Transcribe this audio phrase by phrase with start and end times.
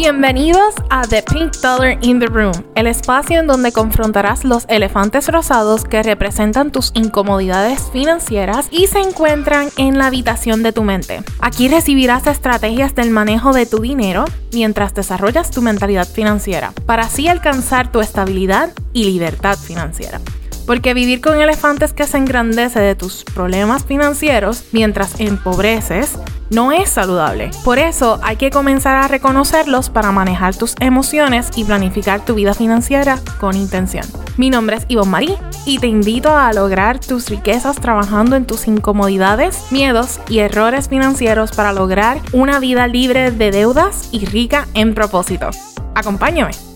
[0.00, 5.26] Bienvenidos a The Pink Dollar in the Room, el espacio en donde confrontarás los elefantes
[5.26, 11.24] rosados que representan tus incomodidades financieras y se encuentran en la habitación de tu mente.
[11.40, 17.26] Aquí recibirás estrategias del manejo de tu dinero mientras desarrollas tu mentalidad financiera, para así
[17.26, 20.20] alcanzar tu estabilidad y libertad financiera.
[20.68, 26.18] Porque vivir con elefantes que se engrandece de tus problemas financieros mientras empobreces
[26.50, 27.50] no es saludable.
[27.64, 32.52] Por eso hay que comenzar a reconocerlos para manejar tus emociones y planificar tu vida
[32.52, 34.04] financiera con intención.
[34.36, 38.68] Mi nombre es Ivonne Marie y te invito a lograr tus riquezas trabajando en tus
[38.68, 44.94] incomodidades, miedos y errores financieros para lograr una vida libre de deudas y rica en
[44.94, 45.48] propósito.
[45.94, 46.67] Acompáñame.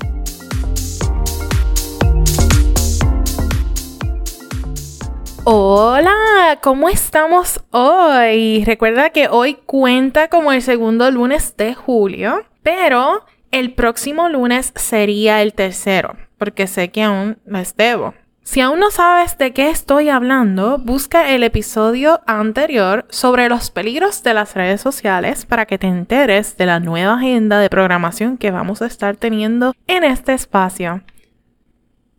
[5.44, 8.62] Hola, ¿cómo estamos hoy?
[8.64, 15.42] Recuerda que hoy cuenta como el segundo lunes de julio, pero el próximo lunes sería
[15.42, 18.14] el tercero, porque sé que aún les debo.
[18.44, 24.22] Si aún no sabes de qué estoy hablando, busca el episodio anterior sobre los peligros
[24.22, 28.52] de las redes sociales para que te enteres de la nueva agenda de programación que
[28.52, 31.02] vamos a estar teniendo en este espacio.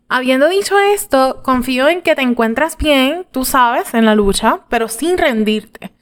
[0.08, 4.88] Habiendo dicho esto, confío en que te encuentras bien, tú sabes, en la lucha, pero
[4.88, 5.92] sin rendirte.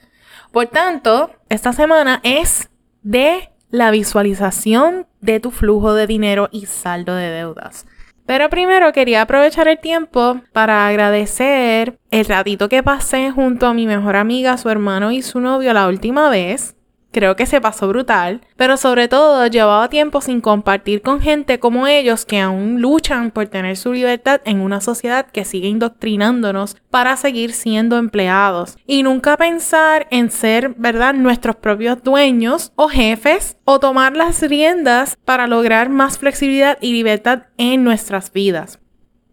[0.51, 2.69] Por tanto, esta semana es
[3.03, 7.87] de la visualización de tu flujo de dinero y saldo de deudas.
[8.27, 13.87] Pero primero quería aprovechar el tiempo para agradecer el ratito que pasé junto a mi
[13.87, 16.77] mejor amiga, su hermano y su novio la última vez.
[17.13, 21.87] Creo que se pasó brutal, pero sobre todo llevaba tiempo sin compartir con gente como
[21.87, 27.17] ellos que aún luchan por tener su libertad en una sociedad que sigue indoctrinándonos para
[27.17, 33.79] seguir siendo empleados y nunca pensar en ser, ¿verdad?, nuestros propios dueños o jefes o
[33.79, 38.82] tomar las riendas para lograr más flexibilidad y libertad en nuestras vidas.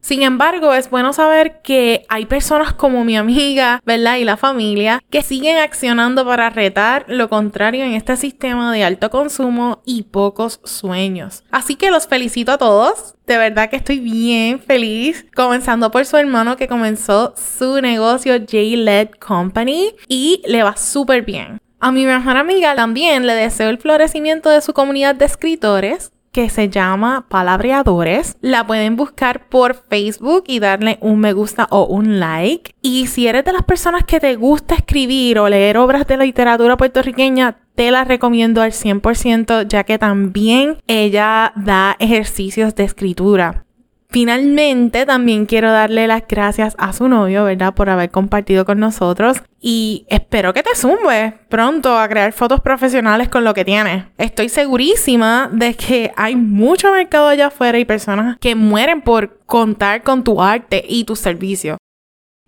[0.02, 4.18] Sin embargo, es bueno saber que hay personas como mi amiga, ¿verdad?
[4.18, 9.10] Y la familia que siguen accionando para retar lo contrario en este sistema de alto
[9.10, 11.44] consumo y pocos sueños.
[11.52, 13.16] Así que los felicito a todos.
[13.28, 19.10] De verdad que estoy bien feliz, comenzando por su hermano que comenzó su negocio J-Led
[19.20, 21.60] Company y le va súper bien.
[21.80, 26.50] A mi mejor amiga también le deseo el florecimiento de su comunidad de escritores que
[26.50, 28.38] se llama Palabreadores.
[28.42, 32.74] La pueden buscar por Facebook y darle un me gusta o un like.
[32.82, 36.78] Y si eres de las personas que te gusta escribir o leer obras de literatura
[36.78, 43.66] puertorriqueña, te la recomiendo al 100% ya que también ella da ejercicios de escritura.
[44.12, 47.76] Finalmente, también quiero darle las gracias a su novio, ¿verdad?
[47.76, 49.44] Por haber compartido con nosotros.
[49.62, 54.06] Y espero que te sumes pronto a crear fotos profesionales con lo que tienes.
[54.18, 60.02] Estoy segurísima de que hay mucho mercado allá afuera y personas que mueren por contar
[60.02, 61.78] con tu arte y tu servicio.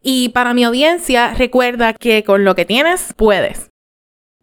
[0.01, 3.70] Y para mi audiencia, recuerda que con lo que tienes, puedes.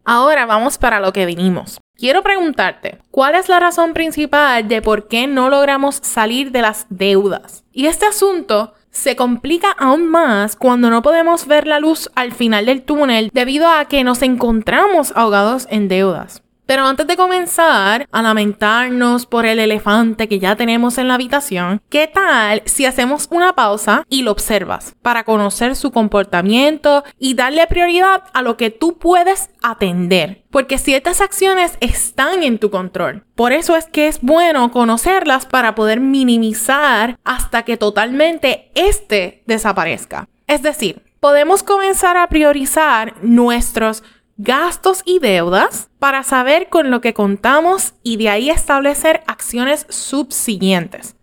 [0.05, 1.79] Ahora vamos para lo que vinimos.
[1.95, 6.85] Quiero preguntarte, ¿cuál es la razón principal de por qué no logramos salir de las
[6.89, 7.65] deudas?
[7.73, 12.65] Y este asunto se complica aún más cuando no podemos ver la luz al final
[12.65, 16.41] del túnel debido a que nos encontramos ahogados en deudas.
[16.69, 21.81] Pero antes de comenzar a lamentarnos por el elefante que ya tenemos en la habitación,
[21.89, 27.65] ¿qué tal si hacemos una pausa y lo observas para conocer su comportamiento y darle
[27.65, 30.43] prioridad a lo que tú puedes atender?
[30.51, 33.25] Porque ciertas acciones están en tu control.
[33.33, 40.29] Por eso es que es bueno conocerlas para poder minimizar hasta que totalmente este desaparezca.
[40.45, 44.03] Es decir, podemos comenzar a priorizar nuestros
[44.39, 51.17] gastos y deudas para saber con lo que contamos y de ahí establecer acciones subsiguientes.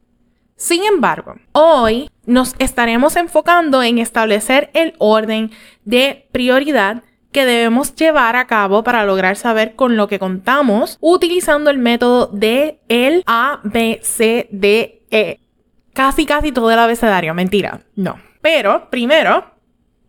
[0.56, 5.50] Sin embargo, hoy nos estaremos enfocando en establecer el orden
[5.86, 11.70] de prioridad que debemos llevar a cabo para lograr saber con lo que contamos utilizando
[11.70, 15.40] el método de el A, B, C, D, E.
[15.94, 18.20] Casi, casi todo el abecedario, mentira, no.
[18.42, 19.55] Pero primero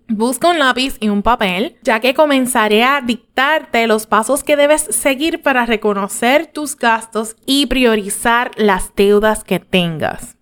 [0.09, 4.81] Busca un lápiz y un papel, ya que comenzaré a dictarte los pasos que debes
[4.83, 10.37] seguir para reconocer tus gastos y priorizar las deudas que tengas.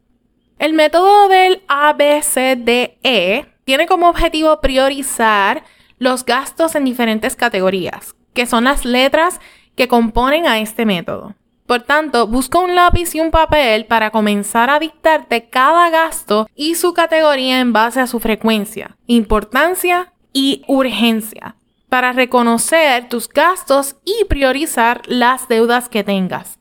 [0.59, 5.63] El método del ABCDE tiene como objetivo priorizar
[5.97, 9.41] los gastos en diferentes categorías, que son las letras
[9.75, 11.35] que componen a este método.
[11.65, 16.75] Por tanto, busca un lápiz y un papel para comenzar a dictarte cada gasto y
[16.75, 21.55] su categoría en base a su frecuencia, importancia y urgencia,
[21.89, 26.59] para reconocer tus gastos y priorizar las deudas que tengas.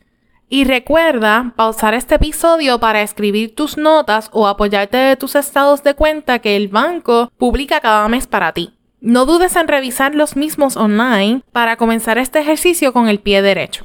[0.49, 5.95] Y recuerda pausar este episodio para escribir tus notas o apoyarte de tus estados de
[5.95, 8.73] cuenta que el banco publica cada mes para ti.
[9.01, 13.85] No dudes en revisar los mismos online para comenzar este ejercicio con el pie derecho.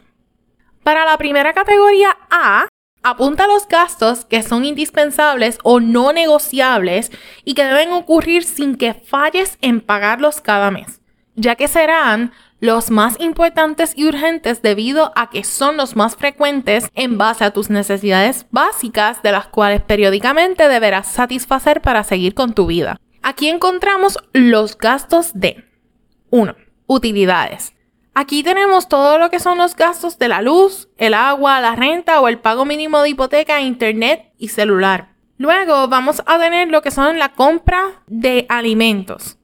[0.83, 2.67] Para la primera categoría A,
[3.03, 7.11] apunta los gastos que son indispensables o no negociables
[7.45, 11.01] y que deben ocurrir sin que falles en pagarlos cada mes,
[11.35, 16.89] ya que serán los más importantes y urgentes debido a que son los más frecuentes
[16.93, 22.53] en base a tus necesidades básicas de las cuales periódicamente deberás satisfacer para seguir con
[22.53, 22.99] tu vida.
[23.21, 25.65] Aquí encontramos los gastos de
[26.31, 26.55] 1.
[26.87, 27.73] Utilidades.
[28.13, 32.19] Aquí tenemos todo lo que son los gastos de la luz, el agua, la renta
[32.21, 35.15] o el pago mínimo de hipoteca, internet y celular.
[35.37, 39.37] Luego vamos a tener lo que son la compra de alimentos.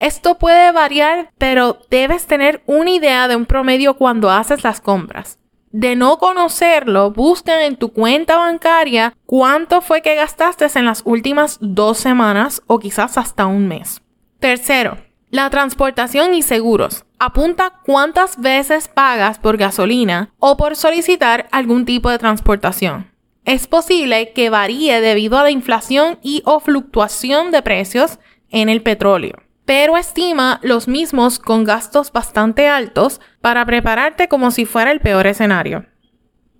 [0.00, 5.38] Esto puede variar, pero debes tener una idea de un promedio cuando haces las compras.
[5.70, 11.58] De no conocerlo, busca en tu cuenta bancaria cuánto fue que gastaste en las últimas
[11.60, 14.00] dos semanas o quizás hasta un mes.
[14.38, 14.98] Tercero,
[15.34, 17.04] la transportación y seguros.
[17.18, 23.10] Apunta cuántas veces pagas por gasolina o por solicitar algún tipo de transportación.
[23.44, 28.20] Es posible que varíe debido a la inflación y o fluctuación de precios
[28.50, 34.66] en el petróleo pero estima los mismos con gastos bastante altos para prepararte como si
[34.66, 35.86] fuera el peor escenario.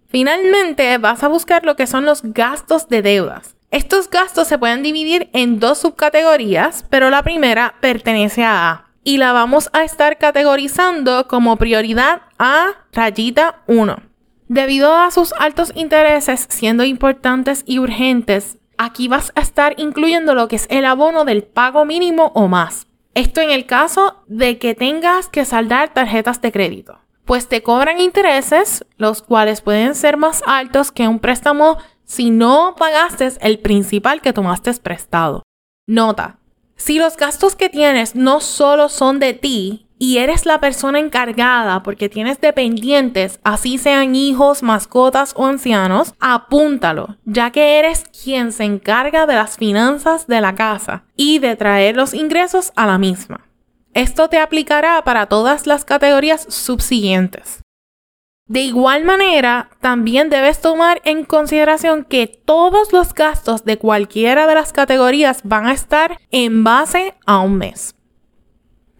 [0.08, 3.53] Finalmente, vas a buscar lo que son los gastos de deudas.
[3.74, 9.16] Estos gastos se pueden dividir en dos subcategorías, pero la primera pertenece a A y
[9.16, 13.96] la vamos a estar categorizando como prioridad a rayita 1.
[14.46, 20.46] Debido a sus altos intereses siendo importantes y urgentes, aquí vas a estar incluyendo lo
[20.46, 22.86] que es el abono del pago mínimo o más.
[23.14, 28.00] Esto en el caso de que tengas que saldar tarjetas de crédito, pues te cobran
[28.00, 31.78] intereses, los cuales pueden ser más altos que un préstamo
[32.14, 35.42] si no pagaste el principal que tomaste prestado.
[35.88, 36.38] Nota,
[36.76, 41.82] si los gastos que tienes no solo son de ti, y eres la persona encargada
[41.82, 48.64] porque tienes dependientes, así sean hijos, mascotas o ancianos, apúntalo, ya que eres quien se
[48.64, 53.48] encarga de las finanzas de la casa y de traer los ingresos a la misma.
[53.92, 57.63] Esto te aplicará para todas las categorías subsiguientes.
[58.46, 64.54] De igual manera, también debes tomar en consideración que todos los gastos de cualquiera de
[64.54, 67.94] las categorías van a estar en base a un mes.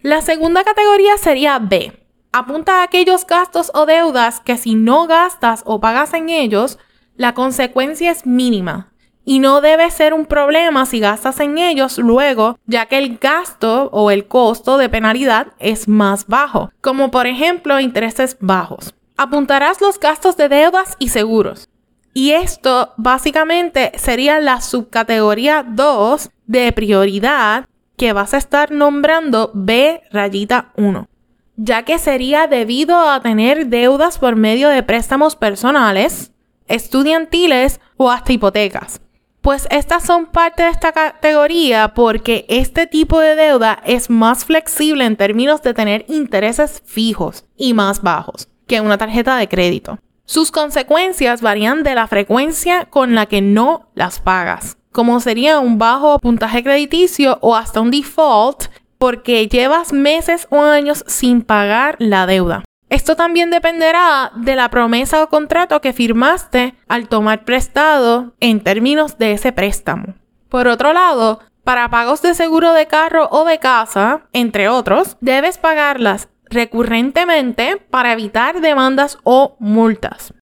[0.01, 1.93] La segunda categoría sería B.
[2.31, 6.79] Apunta a aquellos gastos o deudas que si no gastas o pagas en ellos,
[7.15, 8.93] la consecuencia es mínima
[9.25, 13.89] y no debe ser un problema si gastas en ellos luego, ya que el gasto
[13.91, 18.95] o el costo de penalidad es más bajo, como por ejemplo intereses bajos.
[19.17, 21.69] Apuntarás los gastos de deudas y seguros.
[22.13, 27.65] Y esto básicamente sería la subcategoría 2 de prioridad
[27.95, 31.07] que vas a estar nombrando B rayita 1,
[31.55, 36.33] ya que sería debido a tener deudas por medio de préstamos personales,
[36.67, 38.99] estudiantiles o hasta hipotecas.
[39.39, 45.05] Pues estas son parte de esta categoría porque este tipo de deuda es más flexible
[45.05, 49.99] en términos de tener intereses fijos y más bajos que una tarjeta de crédito.
[50.25, 55.77] Sus consecuencias varían de la frecuencia con la que no las pagas como sería un
[55.77, 58.67] bajo puntaje crediticio o hasta un default
[58.97, 62.63] porque llevas meses o años sin pagar la deuda.
[62.87, 69.17] Esto también dependerá de la promesa o contrato que firmaste al tomar prestado en términos
[69.17, 70.13] de ese préstamo.
[70.47, 75.57] Por otro lado, para pagos de seguro de carro o de casa, entre otros, debes
[75.57, 80.33] pagarlas recurrentemente para evitar demandas o multas.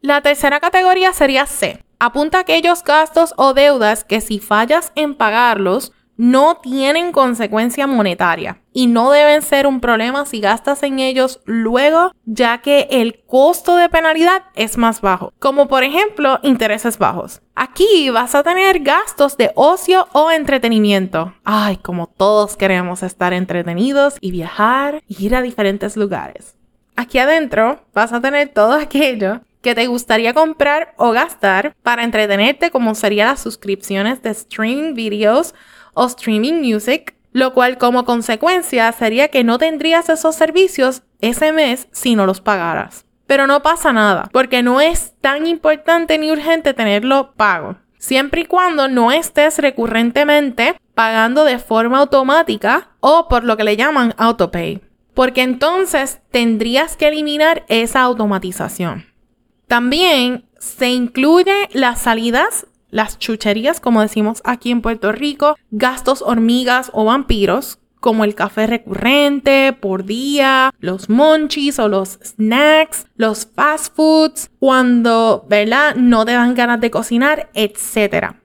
[0.00, 5.92] La tercera categoría sería C, Apunta aquellos gastos o deudas que si fallas en pagarlos
[6.16, 12.12] no tienen consecuencia monetaria y no deben ser un problema si gastas en ellos luego,
[12.24, 17.40] ya que el costo de penalidad es más bajo, como por ejemplo intereses bajos.
[17.54, 21.34] Aquí vas a tener gastos de ocio o entretenimiento.
[21.44, 26.54] Ay, como todos queremos estar entretenidos y viajar ir a diferentes lugares.
[26.96, 32.70] Aquí adentro vas a tener todo aquello que te gustaría comprar o gastar para entretenerte
[32.70, 35.54] como serían las suscripciones de streaming videos
[35.96, 41.88] o streaming music, lo cual como consecuencia sería que no tendrías esos servicios ese mes
[41.90, 43.06] si no los pagaras.
[43.26, 48.44] Pero no pasa nada, porque no es tan importante ni urgente tenerlo pago, siempre y
[48.44, 54.80] cuando no estés recurrentemente pagando de forma automática o por lo que le llaman autopay,
[55.14, 59.06] porque entonces tendrías que eliminar esa automatización.
[59.66, 66.90] También se incluye las salidas, las chucherías, como decimos aquí en Puerto Rico, gastos hormigas
[66.94, 73.94] o vampiros, como el café recurrente por día, los monchis o los snacks, los fast
[73.96, 75.96] foods, cuando, ¿verdad?
[75.96, 78.36] No te dan ganas de cocinar, etc.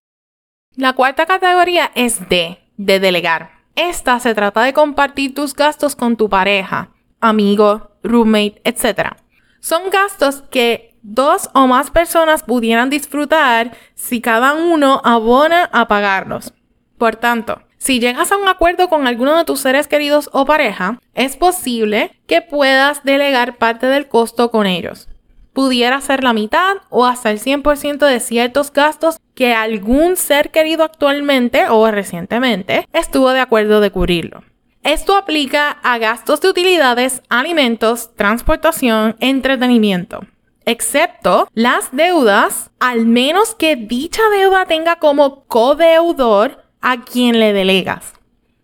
[0.75, 3.51] La cuarta categoría es D, de delegar.
[3.75, 9.15] Esta se trata de compartir tus gastos con tu pareja, amigo, roommate, etc.
[9.60, 16.53] Son gastos que dos o más personas pudieran disfrutar si cada uno abona a pagarlos.
[16.98, 21.00] Por tanto, si llegas a un acuerdo con alguno de tus seres queridos o pareja,
[21.15, 25.08] es posible que puedas delegar parte del costo con ellos.
[25.53, 30.84] Pudiera ser la mitad o hasta el 100% de ciertos gastos que algún ser querido
[30.84, 34.43] actualmente o recientemente estuvo de acuerdo de cubrirlo.
[34.84, 40.22] Esto aplica a gastos de utilidades, alimentos, transportación, entretenimiento
[40.65, 48.13] excepto las deudas, al menos que dicha deuda tenga como codeudor a quien le delegas.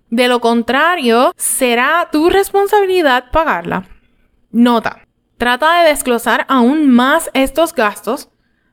[0.09, 3.87] De lo contrario, será tu responsabilidad pagarla.
[4.51, 5.01] Nota,
[5.37, 8.29] trata de desglosar aún más estos gastos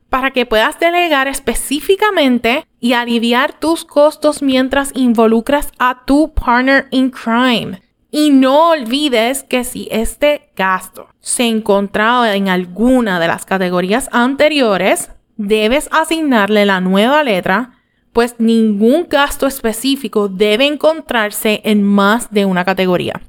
[0.09, 7.09] para que puedas delegar específicamente y aliviar tus costos mientras involucras a tu partner in
[7.09, 7.81] crime.
[8.17, 15.11] Y no olvides que si este gasto se encontraba en alguna de las categorías anteriores,
[15.35, 17.73] debes asignarle la nueva letra
[18.13, 23.21] pues ningún gasto específico debe encontrarse en más de una categoría.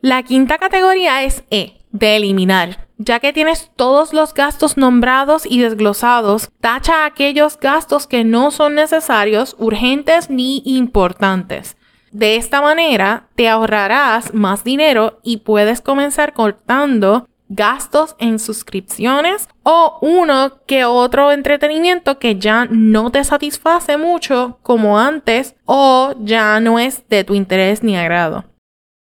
[0.00, 2.88] La quinta categoría es E, de eliminar.
[2.96, 8.76] Ya que tienes todos los gastos nombrados y desglosados, tacha aquellos gastos que no son
[8.76, 11.76] necesarios, urgentes ni importantes.
[12.12, 19.98] De esta manera te ahorrarás más dinero y puedes comenzar cortando gastos en suscripciones o
[20.00, 26.78] uno que otro entretenimiento que ya no te satisface mucho como antes o ya no
[26.78, 28.44] es de tu interés ni agrado.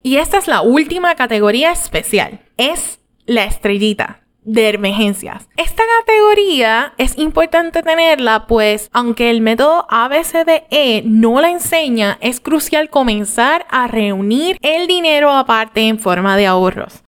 [0.03, 2.41] Y esta es la última categoría especial.
[2.57, 5.49] Es la estrellita de emergencias.
[5.57, 12.91] Esta categoría es importante tenerla pues aunque el método ABCDE no la enseña, es crucial
[12.91, 17.03] comenzar a reunir el dinero aparte en forma de ahorros.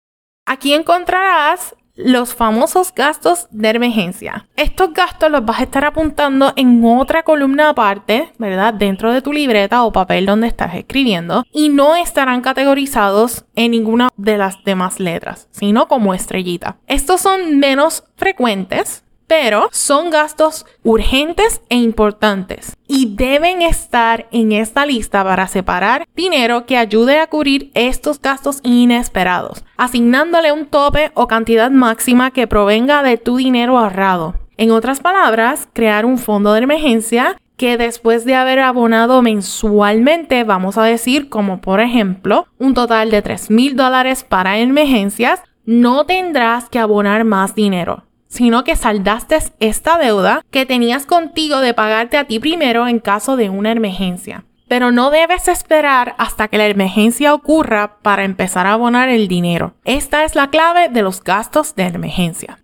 [0.46, 4.46] Aquí encontrarás los famosos gastos de emergencia.
[4.56, 8.74] Estos gastos los vas a estar apuntando en otra columna aparte, ¿verdad?
[8.74, 14.10] Dentro de tu libreta o papel donde estás escribiendo y no estarán categorizados en ninguna
[14.16, 16.76] de las demás letras, sino como estrellita.
[16.86, 24.86] Estos son menos frecuentes, pero son gastos urgentes e importantes y deben estar en esta
[24.86, 31.26] lista para separar dinero que ayude a cubrir estos gastos inesperados, asignándole un tope o
[31.26, 34.34] cantidad máxima que provenga de tu dinero ahorrado.
[34.56, 40.78] En otras palabras, crear un fondo de emergencia que después de haber abonado mensualmente, vamos
[40.78, 46.68] a decir como por ejemplo un total de 3 mil dólares para emergencias, no tendrás
[46.68, 52.24] que abonar más dinero sino que saldaste esta deuda que tenías contigo de pagarte a
[52.24, 54.44] ti primero en caso de una emergencia.
[54.68, 59.74] Pero no debes esperar hasta que la emergencia ocurra para empezar a abonar el dinero.
[59.84, 62.58] Esta es la clave de los gastos de emergencia.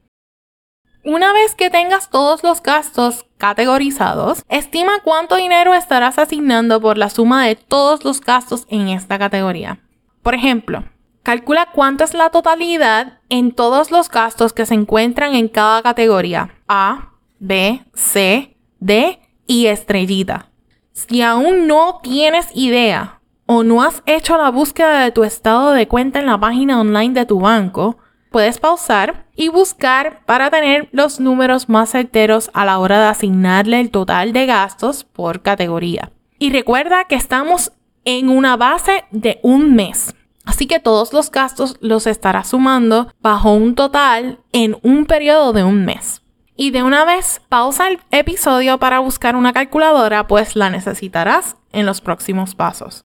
[1.05, 7.11] Una vez que tengas todos los gastos categorizados, estima cuánto dinero estarás asignando por la
[7.11, 9.81] suma de todos los gastos en esta categoría.
[10.23, 10.85] Por ejemplo,
[11.23, 16.55] Calcula cuánto es la totalidad en todos los gastos que se encuentran en cada categoría
[16.67, 20.49] A, B, C, D y estrellita.
[20.93, 25.87] Si aún no tienes idea o no has hecho la búsqueda de tu estado de
[25.87, 27.99] cuenta en la página online de tu banco,
[28.33, 33.79] puedes pausar y buscar para tener los números más certeros a la hora de asignarle
[33.79, 36.11] el total de gastos por categoría.
[36.41, 37.73] Y recuerda que estamos
[38.05, 40.17] en una base de un mes.
[40.45, 45.65] Así que todos los gastos los estarás sumando bajo un total en un periodo de
[45.65, 46.23] un mes.
[46.57, 51.87] Y de una vez pausa el episodio para buscar una calculadora, pues la necesitarás en
[51.87, 53.05] los próximos pasos.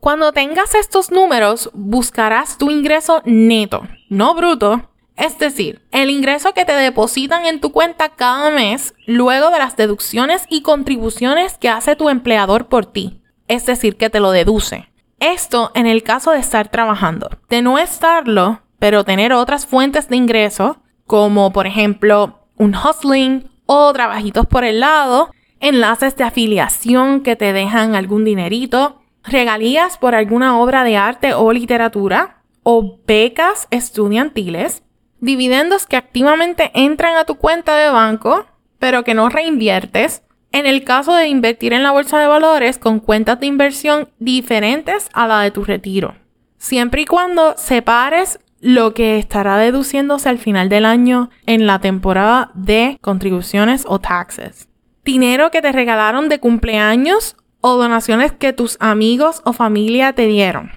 [0.00, 6.66] Cuando tengas estos números, buscarás tu ingreso neto, no bruto, es decir, el ingreso que
[6.66, 11.96] te depositan en tu cuenta cada mes luego de las deducciones y contribuciones que hace
[11.96, 14.90] tu empleador por ti, es decir, que te lo deduce.
[15.18, 17.30] Esto en el caso de estar trabajando.
[17.48, 23.92] De no estarlo, pero tener otras fuentes de ingreso, como por ejemplo un hustling o
[23.92, 25.30] trabajitos por el lado,
[25.60, 31.52] enlaces de afiliación que te dejan algún dinerito, regalías por alguna obra de arte o
[31.52, 34.82] literatura, o becas estudiantiles,
[35.20, 38.46] dividendos que activamente entran a tu cuenta de banco,
[38.78, 43.00] pero que no reinviertes, en el caso de invertir en la bolsa de valores con
[43.00, 46.14] cuentas de inversión diferentes a la de tu retiro,
[46.58, 52.50] siempre y cuando separes lo que estará deduciéndose al final del año en la temporada
[52.54, 54.68] de contribuciones o taxes.
[55.04, 60.72] Dinero que te regalaron de cumpleaños o donaciones que tus amigos o familia te dieron.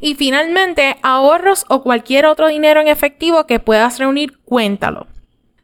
[0.00, 5.06] Y finalmente, ahorros o cualquier otro dinero en efectivo que puedas reunir, cuéntalo.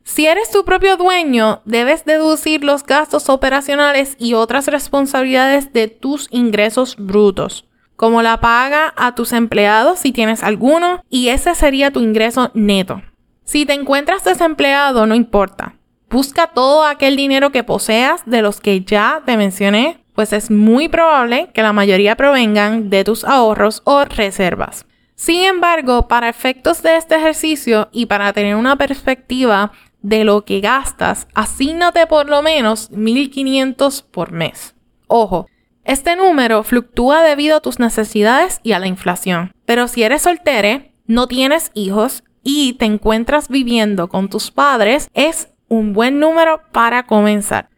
[0.09, 6.29] Si eres tu propio dueño, debes deducir los gastos operacionales y otras responsabilidades de tus
[6.31, 12.01] ingresos brutos, como la paga a tus empleados si tienes alguno, y ese sería tu
[12.01, 13.03] ingreso neto.
[13.45, 15.75] Si te encuentras desempleado, no importa.
[16.09, 20.89] Busca todo aquel dinero que poseas de los que ya te mencioné, pues es muy
[20.89, 24.87] probable que la mayoría provengan de tus ahorros o reservas.
[25.19, 29.73] Sin embargo, para efectos de este ejercicio y para tener una perspectiva
[30.09, 34.75] de lo que gastas, asígnate por lo menos 1500 por mes.
[35.07, 35.47] Ojo,
[35.85, 39.53] este número fluctúa debido a tus necesidades y a la inflación.
[39.67, 45.49] Pero si eres soltere, no tienes hijos y te encuentras viviendo con tus padres, es
[45.69, 47.69] un buen número para comenzar.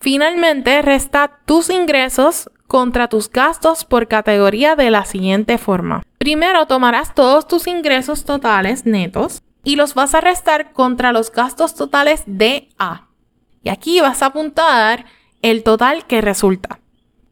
[0.00, 6.02] Finalmente, resta tus ingresos contra tus gastos por categoría de la siguiente forma.
[6.18, 11.74] Primero tomarás todos tus ingresos totales netos y los vas a restar contra los gastos
[11.74, 13.08] totales de A.
[13.62, 15.06] Y aquí vas a apuntar
[15.42, 16.80] el total que resulta.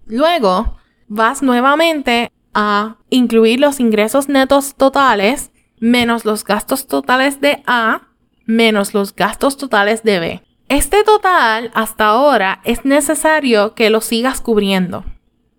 [0.06, 8.02] Luego vas nuevamente a incluir los ingresos netos totales menos los gastos totales de A
[8.44, 10.42] menos los gastos totales de B.
[10.68, 15.04] Este total hasta ahora es necesario que lo sigas cubriendo.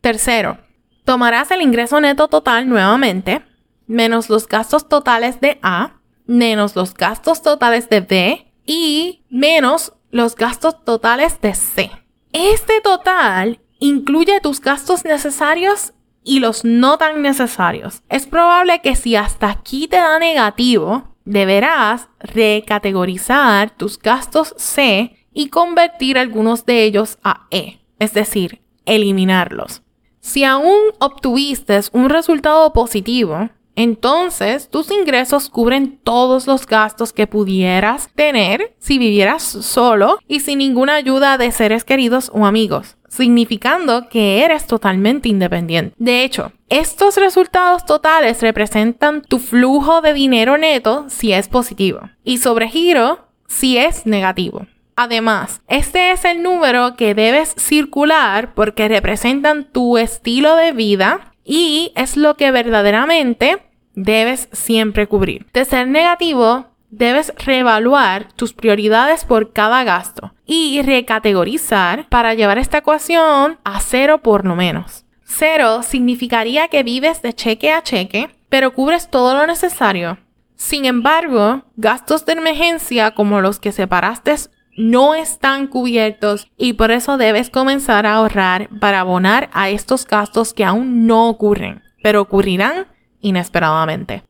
[0.02, 0.58] Tercero,
[1.06, 3.46] tomarás el ingreso neto total nuevamente
[3.88, 10.36] menos los gastos totales de A menos los gastos totales de B y menos los
[10.36, 11.92] gastos totales de C.
[12.32, 18.02] Este total incluye tus gastos necesarios y los no tan necesarios.
[18.10, 25.50] Es probable que si hasta aquí te da negativo, deberás recategorizar tus gastos C y
[25.50, 29.82] convertir algunos de ellos a E, es decir, eliminarlos.
[30.20, 38.10] Si aún obtuviste un resultado positivo, entonces, tus ingresos cubren todos los gastos que pudieras
[38.14, 44.44] tener si vivieras solo y sin ninguna ayuda de seres queridos o amigos, significando que
[44.44, 45.96] eres totalmente independiente.
[45.98, 52.38] De hecho, estos resultados totales representan tu flujo de dinero neto si es positivo y
[52.38, 54.68] sobregiro si es negativo.
[54.96, 61.92] Además, este es el número que debes circular porque representan tu estilo de vida y
[61.96, 63.62] es lo que verdaderamente
[63.96, 65.46] debes siempre cubrir.
[65.54, 72.80] De ser negativo, debes reevaluar tus prioridades por cada gasto y recategorizar para llevar esta
[72.80, 75.06] ecuación a cero por lo menos.
[75.24, 80.20] Cero significaría que vives de cheque a cheque, pero cubres todo lo necesario.
[80.56, 84.36] Sin embargo, gastos de emergencia como los que separaste
[84.76, 90.54] no están cubiertos y por eso debes comenzar a ahorrar para abonar a estos gastos
[90.54, 92.88] que aún no ocurren, pero ocurrirán
[93.22, 94.24] inesperadamente.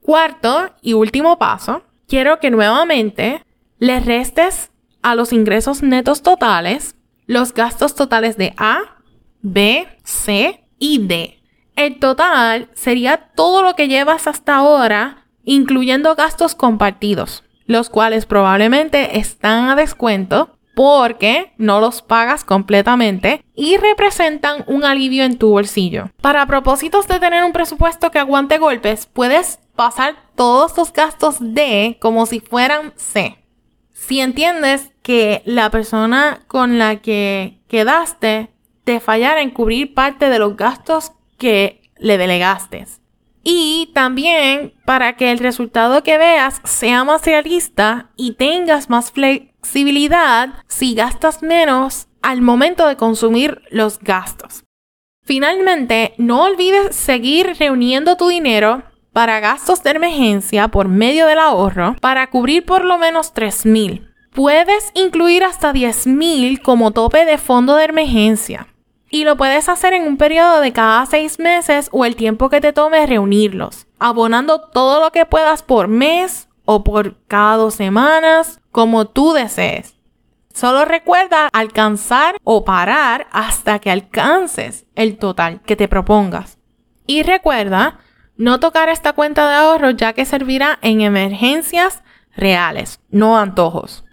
[0.00, 3.44] Cuarto y último paso, quiero que nuevamente
[3.78, 4.70] le restes
[5.02, 8.98] a los ingresos netos totales los gastos totales de A,
[9.40, 11.40] B, C y D.
[11.74, 19.18] El total sería todo lo que llevas hasta ahora, incluyendo gastos compartidos los cuales probablemente
[19.18, 26.10] están a descuento porque no los pagas completamente y representan un alivio en tu bolsillo.
[26.20, 31.96] Para propósitos de tener un presupuesto que aguante golpes, puedes pasar todos tus gastos de
[32.00, 33.38] como si fueran C.
[33.92, 38.50] Si entiendes que la persona con la que quedaste
[38.82, 42.86] te fallara en cubrir parte de los gastos que le delegaste.
[43.44, 50.54] Y también para que el resultado que veas sea más realista y tengas más flexibilidad
[50.66, 54.64] si gastas menos al momento de consumir los gastos.
[55.22, 61.96] Finalmente, no olvides seguir reuniendo tu dinero para gastos de emergencia por medio del ahorro
[62.00, 64.10] para cubrir por lo menos 3.000.
[64.32, 68.73] Puedes incluir hasta 10.000 como tope de fondo de emergencia
[69.14, 72.60] y lo puedes hacer en un periodo de cada seis meses o el tiempo que
[72.60, 78.60] te tome reunirlos, abonando todo lo que puedas por mes o por cada dos semanas,
[78.72, 79.94] como tú desees.
[80.52, 86.58] Solo recuerda alcanzar o parar hasta que alcances el total que te propongas.
[87.06, 88.00] Y recuerda
[88.36, 92.02] no tocar esta cuenta de ahorro ya que servirá en emergencias,
[92.34, 94.04] reales, no antojos.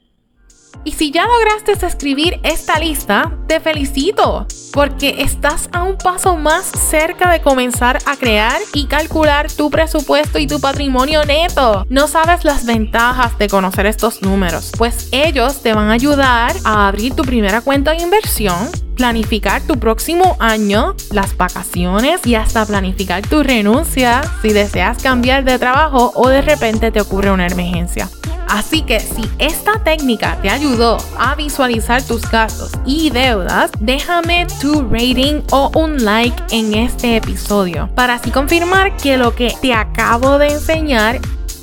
[0.84, 6.66] Y si ya lograste escribir esta lista, te felicito, porque estás a un paso más
[6.66, 11.86] cerca de comenzar a crear y calcular tu presupuesto y tu patrimonio neto.
[11.90, 16.88] No sabes las ventajas de conocer estos números, pues ellos te van a ayudar a
[16.88, 18.70] abrir tu primera cuenta de inversión
[19.02, 25.58] planificar tu próximo año, las vacaciones y hasta planificar tu renuncia si deseas cambiar de
[25.58, 28.08] trabajo o de repente te ocurre una emergencia.
[28.48, 34.84] Así que si esta técnica te ayudó a visualizar tus gastos y deudas, déjame tu
[34.84, 40.38] rating o un like en este episodio para así confirmar que lo que te acabo
[40.38, 41.20] de enseñar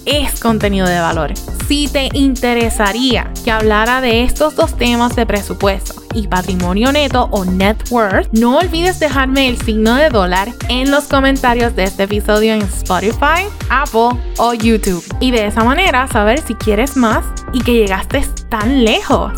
[0.07, 1.35] es contenido de valor.
[1.69, 7.45] Si te interesaría que hablara de estos dos temas de presupuesto y patrimonio neto o
[7.45, 12.55] net worth, no olvides dejarme el signo de dólar en los comentarios de este episodio
[12.55, 15.05] en Spotify, Apple o YouTube.
[15.21, 19.33] Y de esa manera saber si quieres más y que llegaste tan lejos.